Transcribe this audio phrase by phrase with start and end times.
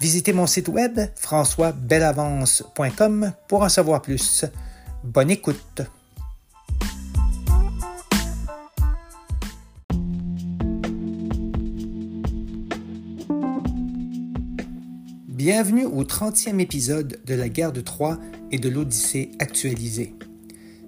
[0.00, 4.46] Visitez mon site web françoisbelavance.com pour en savoir plus.
[5.04, 5.82] Bonne écoute.
[15.28, 18.18] Bienvenue au 30e épisode de la guerre de Troie
[18.50, 20.14] et de l'Odyssée actualisée.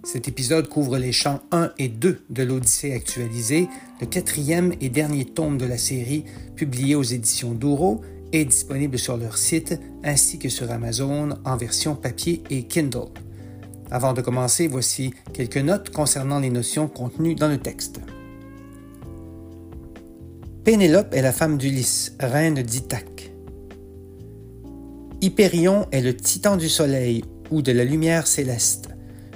[0.05, 3.69] Cet épisode couvre les chants 1 et 2 de l'Odyssée actualisée,
[4.01, 6.25] le quatrième et dernier tome de la série
[6.57, 8.01] publié aux éditions Douro
[8.33, 13.09] est disponible sur leur site ainsi que sur Amazon en version papier et Kindle.
[13.91, 18.01] Avant de commencer, voici quelques notes concernant les notions contenues dans le texte.
[20.65, 23.33] Pénélope est la femme d'Ulysse, reine d'Ithaque.
[25.21, 28.89] Hyperion est le titan du soleil ou de la lumière céleste.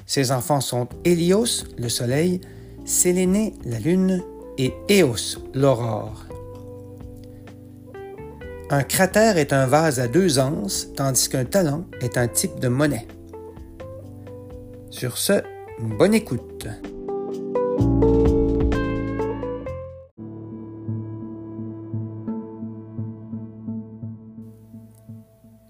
[0.07, 2.41] Ses enfants sont Hélios, le soleil,
[2.85, 4.23] Sélénée, la lune,
[4.59, 6.27] et Éos, l'aurore.
[8.69, 12.67] Un cratère est un vase à deux anses, tandis qu'un talent est un type de
[12.67, 13.07] monnaie.
[14.91, 15.35] Sur ce,
[15.81, 16.67] bonne écoute.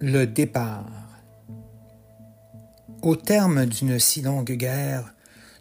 [0.01, 0.87] Le départ.
[3.03, 5.13] Au terme d'une si longue guerre,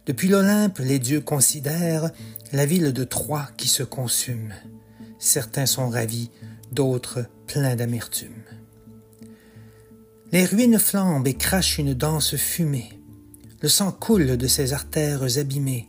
[0.06, 2.12] depuis l'Olympe, les dieux considèrent
[2.54, 4.54] la ville de Troie qui se consume.
[5.20, 6.30] Certains sont ravis,
[6.72, 8.44] d'autres pleins d'amertume.
[10.32, 13.00] Les ruines flambent et crachent une dense fumée.
[13.62, 15.88] Le sang coule de ses artères abîmées.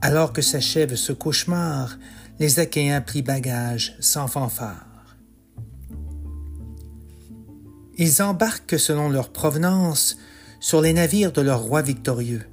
[0.00, 1.98] Alors que s'achève ce cauchemar,
[2.38, 5.16] les Achéens plient bagages sans fanfare.
[7.96, 10.16] Ils embarquent selon leur provenance
[10.58, 12.46] sur les navires de leur roi victorieux.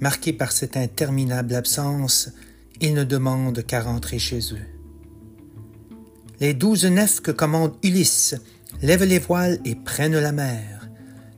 [0.00, 2.30] Marqués par cette interminable absence,
[2.80, 4.77] ils ne demandent qu'à rentrer chez eux.
[6.40, 8.36] Les douze nefs que commande Ulysse
[8.80, 10.88] lèvent les voiles et prennent la mer.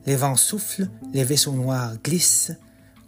[0.05, 2.51] Les vents soufflent, les vaisseaux noirs glissent,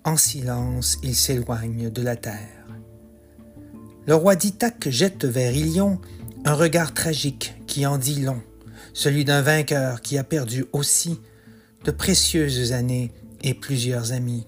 [0.03, 2.65] en silence ils s'éloignent de la terre.
[4.07, 6.01] Le roi d'Ithaque jette vers Ilion
[6.45, 8.41] un regard tragique qui en dit long,
[8.93, 11.19] celui d'un vainqueur qui a perdu aussi
[11.85, 13.11] de précieuses années
[13.43, 14.47] et plusieurs amis.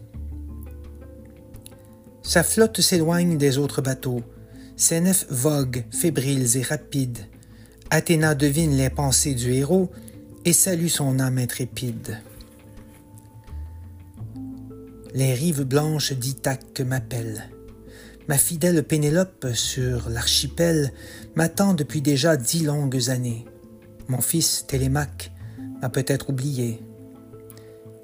[2.24, 4.24] Sa flotte s'éloigne des autres bateaux,
[4.76, 7.28] ses nefs voguent, fébriles et rapides,
[7.92, 9.92] Athéna devine les pensées du héros
[10.44, 12.20] et salue son âme intrépide.
[15.14, 17.50] Les rives blanches d'Ithaque m'appellent.
[18.28, 20.92] Ma fidèle Pénélope sur l'archipel
[21.36, 23.46] m'attend depuis déjà dix longues années.
[24.08, 25.32] Mon fils Télémaque
[25.82, 26.82] m'a peut-être oublié.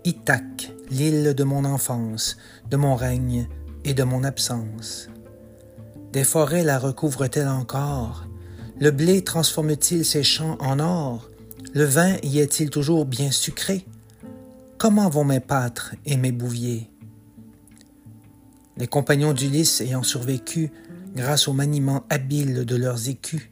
[0.06, 2.38] Ithaque, l'île de mon enfance,
[2.70, 3.48] de mon règne
[3.84, 5.10] et de mon absence.
[6.14, 8.28] Des forêts la recouvrent-elles encore?
[8.82, 11.30] Le blé transforme-t-il ses champs en or?
[11.74, 13.86] Le vin y est-il toujours bien sucré?
[14.80, 16.90] Comment vont mes pâtres et mes bouviers?
[18.78, 20.72] Les compagnons d'Ulysse ayant survécu,
[21.16, 23.52] grâce au maniement habile de leurs écus,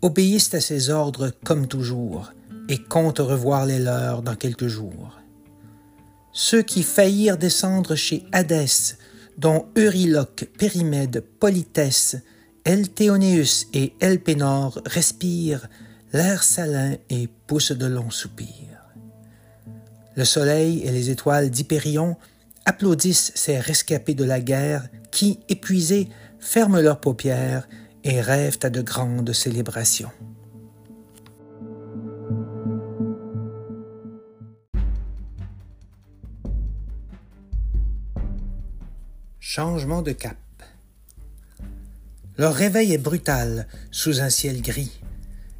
[0.00, 2.32] obéissent à ses ordres comme toujours
[2.70, 5.18] et comptent revoir les leurs dans quelques jours.
[6.32, 8.96] Ceux qui faillirent descendre chez Hadès,
[9.36, 12.22] dont Euryloque, Périmède, Polythèse,
[12.64, 15.68] Elthéonéus et Elpénor respirent
[16.12, 18.84] l'air salin et poussent de longs soupirs.
[20.16, 22.16] Le soleil et les étoiles d'Hypérion
[22.66, 26.08] applaudissent ces rescapés de la guerre qui, épuisés,
[26.38, 27.68] ferment leurs paupières
[28.04, 30.10] et rêvent à de grandes célébrations.
[39.38, 40.36] Changement de cap.
[42.40, 45.02] Leur réveil est brutal sous un ciel gris,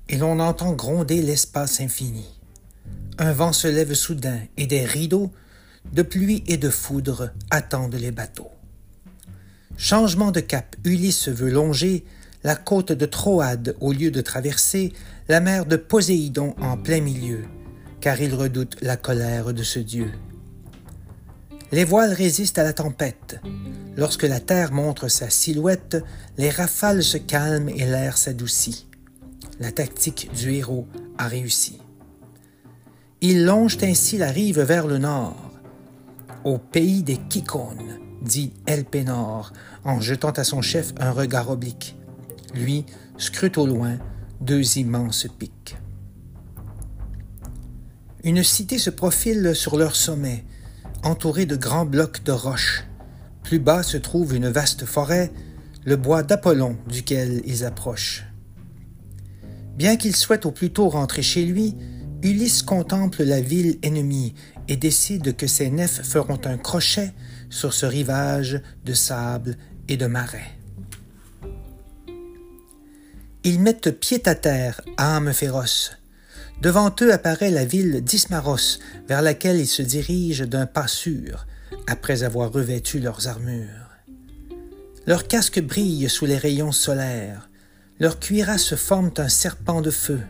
[0.08, 2.24] et l'on entend gronder l'espace infini.
[3.18, 5.30] Un vent se lève soudain, et des rideaux
[5.92, 8.50] de pluie et de foudre attendent les bateaux.
[9.76, 12.02] Changement de cap, Ulysse veut longer
[12.44, 14.94] la côte de Troade au lieu de traverser,
[15.28, 17.44] la mer de Poséidon en plein milieu,
[18.00, 20.12] car ils redoutent la colère de ce Dieu.
[21.72, 23.40] Les voiles résistent à la tempête.
[23.96, 26.02] Lorsque la terre montre sa silhouette,
[26.37, 28.88] les rafales se calment et l'air s'adoucit.
[29.61, 30.87] La tactique du héros
[31.19, 31.78] a réussi.
[33.20, 35.50] Ils longent ainsi la rive vers le nord,
[36.44, 39.52] au pays des Kikones, dit Elpénor,
[39.84, 41.96] en jetant à son chef un regard oblique.
[42.55, 42.87] Lui
[43.19, 43.99] scrute au loin
[44.40, 45.76] deux immenses pics.
[48.25, 50.44] Une cité se profile sur leur sommet,
[51.02, 52.85] entourée de grands blocs de roches.
[53.43, 55.32] Plus bas se trouve une vaste forêt,
[55.85, 58.25] le bois d'Apollon duquel ils approchent.
[59.76, 61.75] Bien qu'il souhaite au plus tôt rentrer chez lui,
[62.23, 64.35] Ulysse contemple la ville ennemie
[64.69, 67.12] et décide que ses nefs feront un crochet
[67.49, 69.56] sur ce rivage de sable
[69.88, 70.52] et de marais.
[73.43, 75.93] Ils mettent pied à terre, âme féroce.
[76.60, 78.78] Devant eux apparaît la ville d'Ismaros,
[79.08, 81.46] vers laquelle ils se dirigent d'un pas sûr,
[81.86, 83.68] après avoir revêtu leurs armures.
[85.06, 87.48] Leurs casques brillent sous les rayons solaires,
[87.98, 90.20] leurs cuirasses forment un serpent de feu.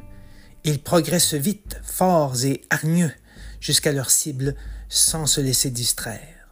[0.65, 3.13] Ils progressent vite, forts et hargneux,
[3.61, 4.55] jusqu'à leur cible
[4.89, 6.49] sans se laisser distraire.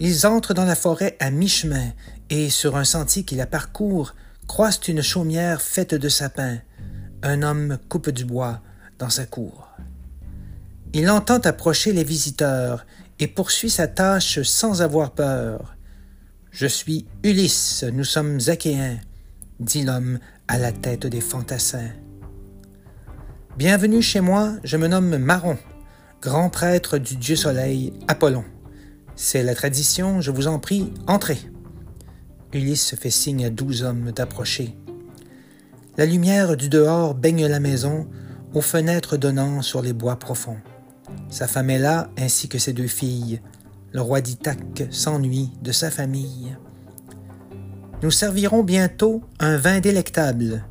[0.00, 1.92] Ils entrent dans la forêt à mi-chemin
[2.30, 4.14] et, sur un sentier qui la parcourt,
[4.46, 6.58] croisent une chaumière faite de sapins.
[7.24, 8.60] Un homme coupe du bois
[8.98, 9.68] dans sa cour.
[10.92, 12.84] Il entend approcher les visiteurs
[13.20, 15.76] et poursuit sa tâche sans avoir peur.
[16.50, 18.98] Je suis Ulysse, nous sommes Achéens,
[19.60, 21.90] dit l'homme à la tête des fantassins.
[23.56, 25.58] Bienvenue chez moi, je me nomme Maron,
[26.20, 28.44] grand prêtre du dieu soleil Apollon.
[29.14, 31.38] C'est la tradition, je vous en prie, entrez.
[32.52, 34.76] Ulysse fait signe à douze hommes d'approcher.
[35.98, 38.08] La lumière du dehors baigne la maison,
[38.54, 40.56] aux fenêtres donnant sur les bois profonds.
[41.28, 43.42] Sa femme est là, ainsi que ses deux filles.
[43.92, 46.56] Le roi d'Ithaque s'ennuie de sa famille.
[48.02, 50.64] Nous servirons bientôt un vin délectable,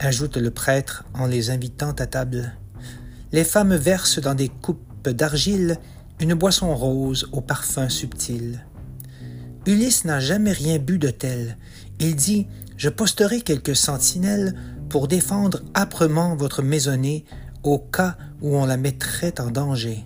[0.00, 2.56] ajoute le prêtre en les invitant à table.
[3.30, 5.78] Les femmes versent dans des coupes d'argile
[6.18, 8.66] une boisson rose au parfum subtil.
[9.66, 11.56] Ulysse n'a jamais rien bu de tel.
[12.00, 14.54] Il dit Je posterai quelques sentinelles
[14.88, 17.24] pour défendre âprement votre maisonnée
[17.62, 20.04] au cas où on la mettrait en danger.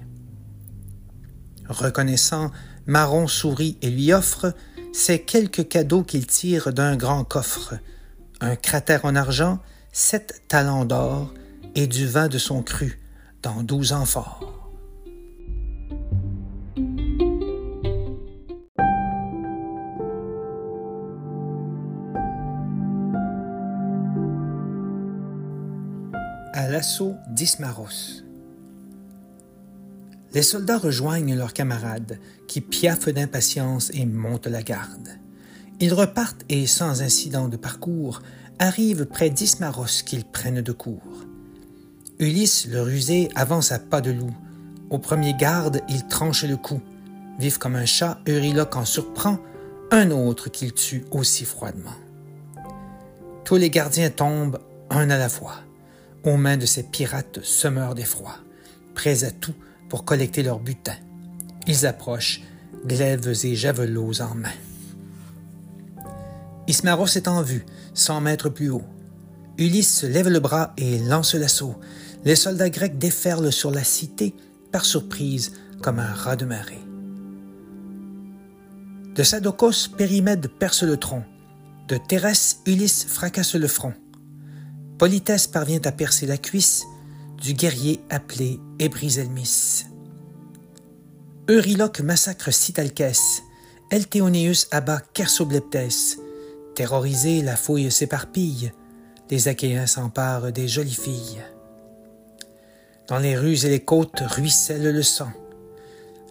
[1.69, 2.51] Reconnaissant,
[2.87, 4.55] Marron sourit et lui offre
[4.93, 7.75] ces quelques cadeaux qu'il tire d'un grand coffre
[8.41, 9.59] un cratère en argent,
[9.93, 11.35] sept talents d'or
[11.75, 13.01] et du vin de son cru
[13.43, 14.58] dans douze amphores.
[26.79, 28.23] L'assaut d'Ismaros.
[30.33, 35.09] Les soldats rejoignent leurs camarades, qui piaffent d'impatience et montent la garde.
[35.81, 38.23] Ils repartent et, sans incident de parcours,
[38.61, 41.25] arrivent près d'Ismaros qu'ils prennent de court.
[42.21, 44.37] Ulysse, le rusé, avance à pas de loup.
[44.89, 46.81] Au premier garde, il tranche le cou.
[47.41, 49.39] Vif comme un chat, Euryloque en surprend
[49.91, 51.99] un autre qu'il tue aussi froidement.
[53.45, 55.57] Tous les gardiens tombent, un à la fois
[56.25, 58.37] aux mains de ces pirates semeurs d'effroi,
[58.95, 59.55] prêts à tout
[59.89, 60.97] pour collecter leur butin.
[61.67, 62.43] Ils approchent,
[62.87, 64.49] glaives et javelots en main.
[66.67, 68.85] Ismaros est en vue, cent mètres plus haut.
[69.57, 71.77] Ulysse lève le bras et lance l'assaut.
[72.25, 74.35] Les soldats grecs déferlent sur la cité,
[74.71, 76.79] par surprise, comme un rat de marée.
[79.15, 81.25] De Sadokos, Périmède perce le tronc.
[81.89, 83.95] De Thérèse, Ulysse fracasse le front.
[84.99, 86.85] Politesse parvient à percer la cuisse
[87.41, 89.85] du guerrier appelé Ébrisélmis.
[91.49, 93.43] Euryloque massacre Citalkès,
[93.93, 96.19] Elthéonéus abat Kersobleptès.
[96.75, 98.73] Terrorisé, la fouille s'éparpille,
[99.31, 101.45] les Achéens s'emparent des jolies filles.
[103.07, 105.31] Dans les rues et les côtes ruisselle le sang.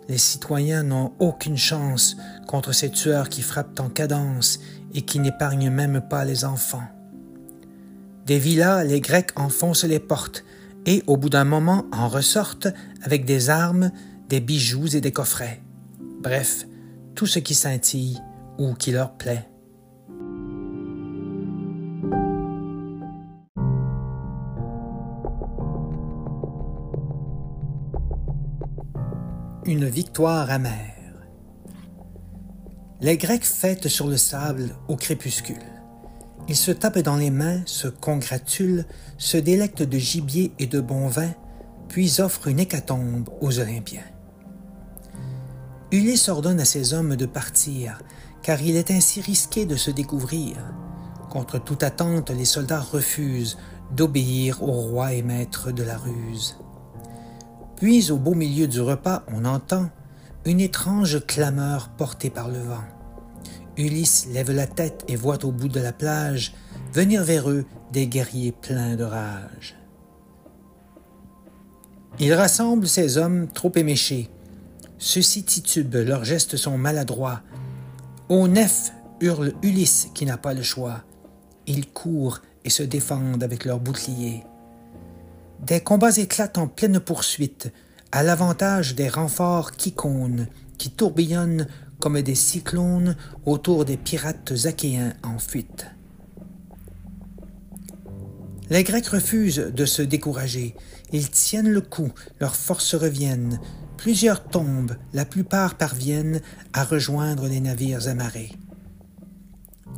[0.10, 4.60] Les citoyens n'ont aucune chance contre ces tueurs qui frappent en cadence
[4.94, 6.84] et qui n'épargnent même pas les enfants.
[8.27, 10.43] Des villas, les Grecs enfoncent les portes
[10.86, 12.67] et au bout d'un moment en ressortent
[13.01, 13.89] avec des armes,
[14.27, 15.62] des bijoux et des coffrets.
[16.22, 16.67] Bref,
[17.15, 18.22] tout ce qui scintille
[18.57, 19.48] ou qui leur plaît.
[29.65, 31.29] Une victoire amère.
[33.00, 35.76] Les Grecs fêtent sur le sable au crépuscule.
[36.50, 38.86] Ils se tapent dans les mains, se congratulent,
[39.18, 41.32] se délectent de gibier et de bon vin,
[41.89, 44.06] puis offrent une hécatombe aux Olympiens.
[45.92, 48.01] Ulysse ordonne à ses hommes de partir,
[48.42, 50.58] car il est ainsi risqué de se découvrir.
[51.30, 53.58] Contre toute attente, les soldats refusent
[53.96, 56.58] d'obéir au roi et maître de la ruse.
[57.77, 59.89] Puis, au beau milieu du repas, on entend
[60.46, 62.84] une étrange clameur portée par le vent.
[63.77, 66.53] Ulysse lève la tête et voit au bout de la plage
[66.93, 69.75] venir vers eux des guerriers pleins de rage.
[72.19, 74.29] Il rassemble ses hommes trop éméchés.
[74.98, 77.41] Ceux-ci titubent, leurs gestes sont maladroits.
[78.29, 78.91] Au nef
[79.22, 81.03] hurle Ulysse qui n'a pas le choix.
[81.67, 84.43] Ils courent et se défendent avec leurs boucliers.
[85.62, 87.72] Des combats éclatent en pleine poursuite,
[88.12, 89.93] à l'avantage des renforts qui
[90.77, 91.67] qui tourbillonnent
[92.00, 95.88] comme des cyclones autour des pirates achéens en fuite.
[98.70, 100.75] Les Grecs refusent de se décourager.
[101.13, 103.60] Ils tiennent le coup, leurs forces reviennent.
[103.96, 106.42] Plusieurs tombent, la plupart parviennent
[106.74, 108.51] à rejoindre les navires amarrés.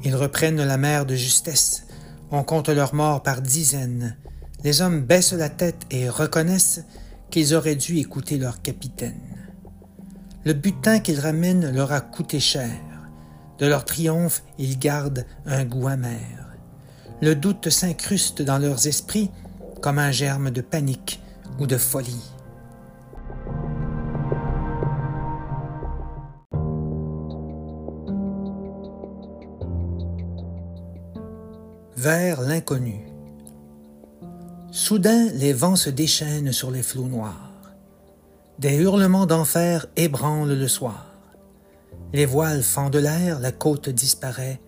[0.04, 1.86] Ils reprennent la mer de justesse.
[2.32, 4.16] On compte leurs morts par dizaines.
[4.64, 6.84] Les hommes baissent la tête et reconnaissent
[7.32, 9.29] qu'ils auraient dû écouter leur capitaine.
[10.46, 12.72] Le butin qu'ils ramènent leur a coûté cher.
[13.58, 16.56] De leur triomphe, ils gardent un goût amer.
[17.22, 19.32] Le doute s'incruste dans leurs esprits
[19.82, 21.22] comme un germe de panique
[21.60, 22.32] ou de folie.
[31.98, 33.10] Vers l'inconnu.
[34.72, 37.49] Soudain, les vents se déchaînent sur les flots noirs.
[38.60, 41.06] Des hurlements d'enfer ébranlent le soir.
[42.12, 44.60] Les voiles fendent l'air, la côte disparaît.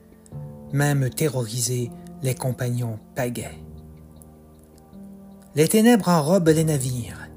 [0.71, 1.91] Même terrorisés,
[2.23, 3.59] les compagnons pagaient.
[5.55, 7.27] Les ténèbres enrobent les navires.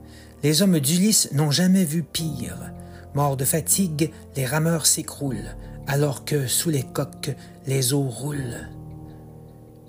[0.44, 2.72] Les hommes d'Ulysse n'ont jamais vu pire.
[3.14, 5.56] Morts de fatigue, les rameurs s'écroulent,
[5.88, 7.34] alors que sous les coques,
[7.66, 8.68] les eaux roulent.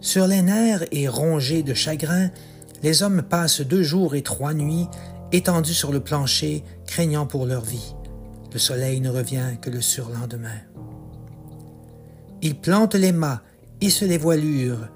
[0.01, 2.31] Sur les nerfs et rongés de chagrin,
[2.81, 4.87] les hommes passent deux jours et trois nuits
[5.35, 7.95] étendus sur le plancher, craignant pour leur vie.
[8.53, 10.61] Le soleil ne revient que le surlendemain.
[12.41, 13.41] Ils plantent les mâts,
[13.81, 14.87] hissent les voilures,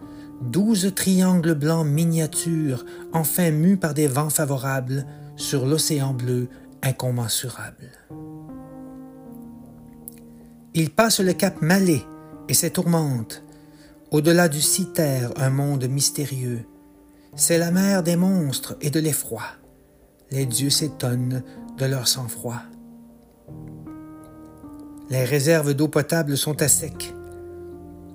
[0.41, 5.05] douze triangles blancs miniatures, enfin mus par des vents favorables,
[5.36, 6.48] sur l'océan bleu
[6.81, 7.91] incommensurable.
[10.74, 12.03] Ils passent le cap Malais
[12.48, 13.43] et ses tourmentes,
[14.12, 16.65] au-delà du Citer, un monde mystérieux.
[17.36, 19.43] C'est la mer des monstres et de l'effroi
[20.32, 21.44] les dieux s'étonnent
[21.78, 22.62] de leur sang-froid.
[25.10, 27.16] Les réserves d'eau potable sont à sec.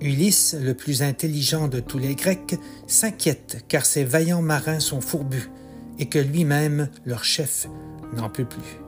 [0.00, 2.56] Ulysse, le plus intelligent de tous les Grecs,
[2.86, 5.50] s'inquiète car ses vaillants marins sont fourbus
[5.98, 7.68] et que lui-même, leur chef,
[8.14, 8.80] n'en peut plus.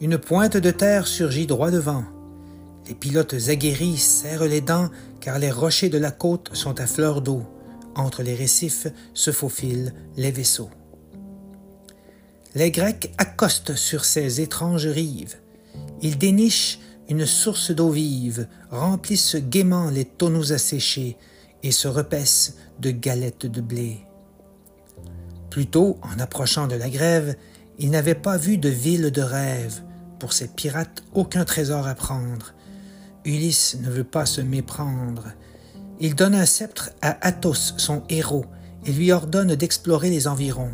[0.00, 2.04] Une pointe de terre surgit droit devant.
[2.88, 7.20] Les pilotes aguerris serrent les dents car les rochers de la côte sont à fleur
[7.20, 7.42] d'eau.
[7.94, 10.70] Entre les récifs se faufilent les vaisseaux.
[12.54, 15.36] Les Grecs accostent sur ces étranges rives.
[16.00, 16.78] Ils dénichent
[17.08, 21.16] une source d'eau vive, remplissent gaiement les tonneaux asséchés
[21.62, 23.98] et se repaissent de galettes de blé.
[25.50, 27.34] Plus tôt, en approchant de la grève,
[27.78, 29.82] ils n'avaient pas vu de ville de rêve.
[30.18, 32.54] Pour ces pirates, aucun trésor à prendre.
[33.24, 35.32] Ulysse ne veut pas se méprendre.
[36.00, 38.46] Il donne un sceptre à Athos, son héros,
[38.84, 40.72] et lui ordonne d'explorer les environs.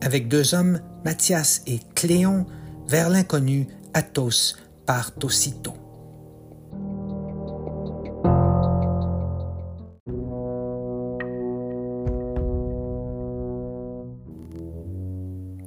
[0.00, 2.46] Avec deux hommes, Mathias et Cléon,
[2.88, 4.56] vers l'inconnu, Athos
[4.86, 5.74] partent aussitôt.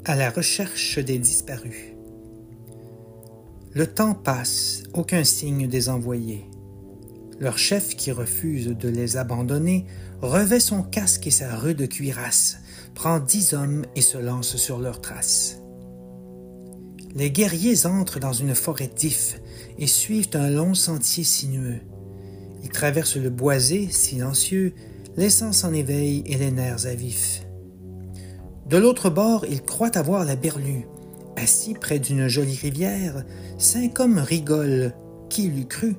[0.06, 1.94] À la recherche des disparus.
[3.74, 6.46] Le temps passe, aucun signe des envoyés.
[7.40, 9.86] Leur chef, qui refuse de les abandonner,
[10.22, 12.58] revêt son casque et sa rude cuirasse,
[12.96, 15.60] prend dix hommes et se lance sur leurs traces.
[17.14, 19.40] Les guerriers entrent dans une forêt d'ifs
[19.78, 21.80] et suivent un long sentier sinueux.
[22.64, 24.74] Ils traversent le boisé, silencieux,
[25.16, 27.44] laissant en éveil et les nerfs à vif.
[28.68, 30.88] De l'autre bord, ils croient avoir la berlue.
[31.38, 33.24] Assis près d'une jolie rivière,
[33.58, 34.92] cinq hommes rigolent,
[35.30, 35.96] qui l'eût cru,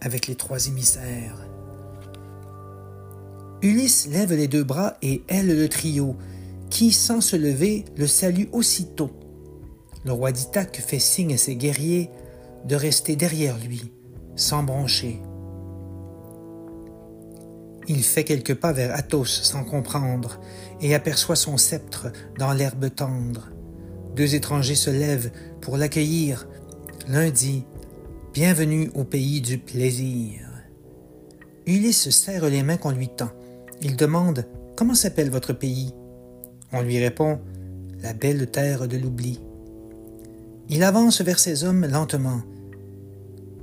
[0.00, 1.36] avec les trois émissaires.
[3.62, 6.16] Ulysse lève les deux bras et aile le trio,
[6.70, 9.10] qui, sans se lever, le salue aussitôt.
[10.04, 12.10] Le roi d'Ithaque fait signe à ses guerriers
[12.64, 13.92] de rester derrière lui,
[14.34, 15.20] sans broncher.
[17.88, 20.40] Il fait quelques pas vers Athos sans comprendre
[20.80, 23.48] et aperçoit son sceptre dans l'herbe tendre.
[24.14, 26.46] Deux étrangers se lèvent pour l'accueillir.
[27.08, 27.64] L'un dit
[28.32, 30.38] Bienvenue au pays du plaisir.
[31.66, 33.30] Ulysse serre les mains qu'on lui tend.
[33.82, 34.46] Il demande
[34.76, 35.92] Comment s'appelle votre pays?
[36.72, 37.40] On lui répond
[38.00, 39.40] La belle terre de l'oubli.
[40.68, 42.42] Il avance vers ses hommes lentement.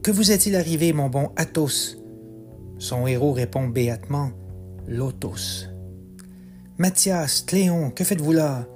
[0.03, 1.95] Que vous est-il arrivé, mon bon Athos?
[2.77, 4.31] Son héros répond béatement
[4.86, 5.69] Lotos.
[6.77, 8.67] Mathias, Cléon, que faites-vous là?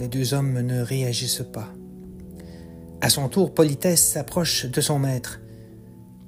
[0.00, 1.68] Les deux hommes ne réagissent pas.
[3.02, 5.40] À son tour, Politesse s'approche de son maître.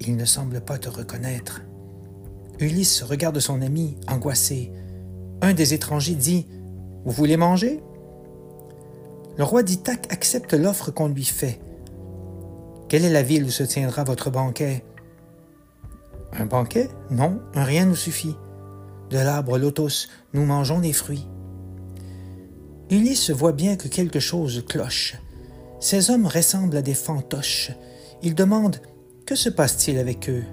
[0.00, 1.62] Il ne semble pas te reconnaître.
[2.58, 4.72] Ulysse regarde son ami, angoissé.
[5.40, 6.48] Un des étrangers dit
[7.04, 7.80] Vous voulez manger?
[9.38, 11.60] Le roi d'Ithaque accepte l'offre qu'on lui fait.
[12.88, 14.84] Quelle est la ville où se tiendra votre banquet?
[16.32, 16.88] Un banquet?
[17.08, 18.34] Non, un rien nous suffit.
[19.10, 21.28] De l'arbre lotos, nous mangeons les fruits.
[22.90, 25.14] Ulysse voit bien que quelque chose cloche.
[25.84, 27.70] Ces hommes ressemblent à des fantoches.
[28.22, 28.76] Il demande
[29.26, 30.44] Que se passe-t-il avec eux?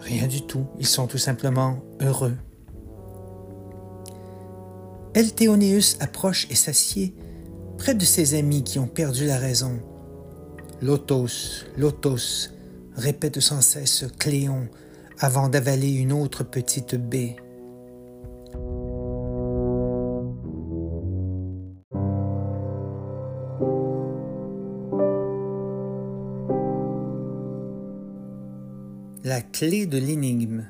[0.00, 2.36] Rien du tout, ils sont tout simplement heureux.
[5.14, 7.14] Elthéonéus approche et s'assied
[7.78, 9.80] près de ses amis qui ont perdu la raison.
[10.82, 12.50] Lotos, Lotos,
[12.96, 14.68] répète sans cesse Cléon
[15.20, 17.36] avant d'avaler une autre petite baie.
[29.58, 30.66] Clé de l'énigme.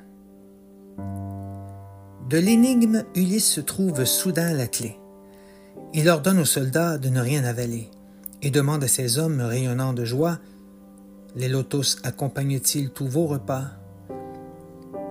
[2.31, 4.99] De l'énigme, Ulysse trouve soudain la clé.
[5.93, 7.91] Il ordonne aux soldats de ne rien avaler
[8.41, 10.39] et demande à ses hommes rayonnant de joie
[11.37, 13.65] Les lotos accompagnent-ils tous vos repas?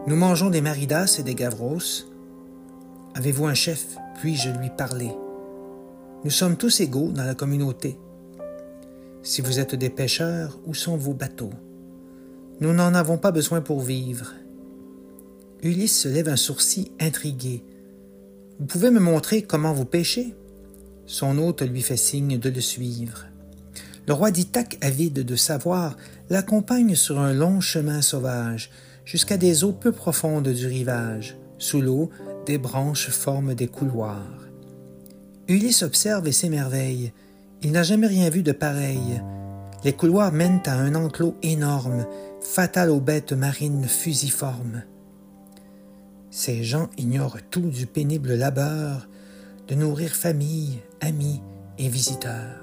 [0.08, 1.78] Nous mangeons des maridas et des gavros.
[3.14, 3.96] Avez-vous un chef?
[4.20, 5.12] Puis-je lui parler
[6.24, 8.00] Nous sommes tous égaux dans la communauté.
[9.22, 11.52] Si vous êtes des pêcheurs, où sont vos bateaux?
[12.60, 14.34] Nous n'en avons pas besoin pour vivre.
[15.64, 17.64] Ulysse se lève un sourcil intrigué.
[18.60, 20.36] Vous pouvez me montrer comment vous pêchez?
[21.06, 23.26] Son hôte lui fait signe de le suivre.
[24.08, 25.98] Le roi d'Ithaque, avide de savoir,
[26.30, 28.72] l'accompagne sur un long chemin sauvage,
[29.06, 31.38] jusqu'à des eaux peu profondes du rivage.
[31.58, 32.10] Sous l'eau,
[32.46, 34.48] des branches forment des couloirs.
[35.48, 37.14] Ulysse observe et s'émerveille.
[37.62, 39.22] Il n'a jamais rien vu de pareil.
[39.84, 42.06] Les couloirs mènent à un enclos énorme,
[42.42, 44.84] fatal aux bêtes marines fusiformes.
[46.30, 49.08] Ces gens ignorent tout du pénible labeur
[49.68, 51.42] de nourrir famille, amis
[51.78, 52.62] et visiteurs.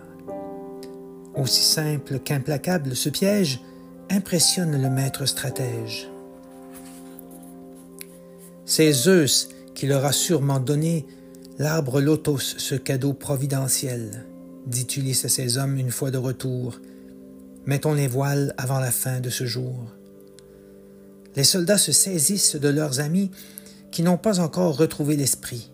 [1.35, 3.61] Aussi simple qu'implacable, ce piège
[4.11, 6.09] impressionne le maître stratège.
[8.65, 11.07] C'est Zeus qui leur a sûrement donné
[11.59, 14.25] l'arbre lotos, ce cadeau providentiel,
[14.67, 16.81] dit Ulysse à ses hommes une fois de retour,
[17.67, 19.91] Mettons les voiles avant la fin de ce jour.
[21.35, 23.31] Les soldats se saisissent de leurs amis
[23.91, 25.73] qui n'ont pas encore retrouvé l'esprit.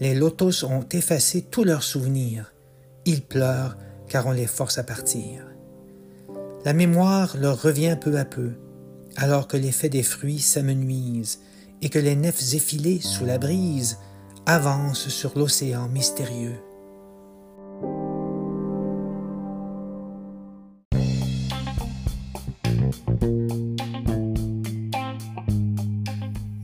[0.00, 2.52] Les lotos ont effacé tous leurs souvenirs.
[3.04, 3.76] Ils pleurent
[4.08, 5.46] car on les force à partir.
[6.64, 8.52] La mémoire leur revient peu à peu,
[9.16, 11.40] alors que l'effet des fruits s'amenuise
[11.82, 13.98] et que les nefs effilées sous la brise
[14.46, 16.56] avancent sur l'océan mystérieux.